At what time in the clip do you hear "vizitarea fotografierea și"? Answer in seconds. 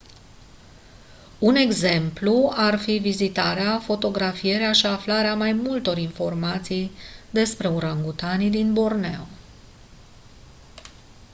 2.97-4.85